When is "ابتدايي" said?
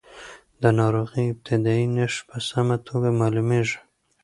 1.31-1.87